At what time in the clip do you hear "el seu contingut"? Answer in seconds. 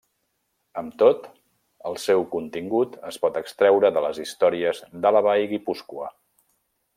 1.89-2.95